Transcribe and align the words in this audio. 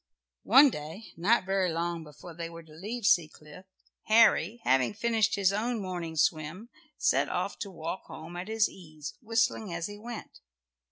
One 0.45 0.71
day, 0.71 1.13
not 1.15 1.45
very 1.45 1.71
long 1.71 2.03
before 2.03 2.33
they 2.33 2.49
were 2.49 2.63
to 2.63 2.73
leave 2.73 3.05
Seacliff, 3.05 3.67
Harry, 4.05 4.59
having 4.63 4.95
finished 4.95 5.35
his 5.35 5.53
own 5.53 5.79
morning 5.79 6.15
swim, 6.15 6.69
set 6.97 7.29
off 7.29 7.59
to 7.59 7.69
walk 7.69 8.05
home 8.05 8.35
at 8.35 8.47
his 8.47 8.67
ease, 8.67 9.13
whistling 9.21 9.71
as 9.71 9.85
he 9.85 9.99
went. 9.99 10.39